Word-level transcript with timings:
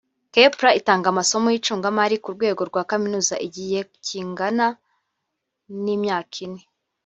Kepler 0.33 0.73
itanga 0.79 1.07
amasomo 1.09 1.47
y’icungamari 1.53 2.05
ari 2.07 2.17
ku 2.23 2.29
rwego 2.35 2.61
rwa 2.69 2.81
kaminuza 2.89 3.35
igiye 3.47 3.79
kingana 4.05 4.67
n’imyaka 5.83 6.35
ine 6.45 6.61